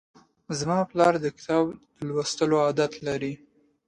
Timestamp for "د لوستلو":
1.95-2.55